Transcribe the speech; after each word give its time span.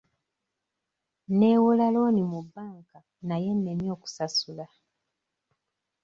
Neewola 1.37 1.85
looni 1.93 2.23
mu 2.31 2.39
banka 2.53 2.99
naye 3.27 3.47
ennemye 3.55 3.89
okusasula. 3.97 4.65